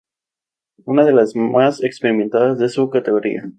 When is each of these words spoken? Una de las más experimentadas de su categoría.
Una 0.85 1.05
de 1.05 1.13
las 1.13 1.35
más 1.35 1.83
experimentadas 1.83 2.57
de 2.57 2.69
su 2.69 2.89
categoría. 2.89 3.43